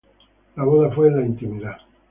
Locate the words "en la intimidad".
1.09-1.77